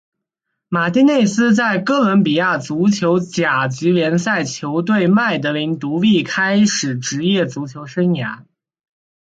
[0.67, 8.43] 马丁内斯在哥伦比亚足球甲级联赛球队麦德林独立开始职业足球生涯。